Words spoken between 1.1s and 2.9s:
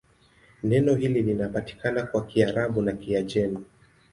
linapatikana kwa Kiarabu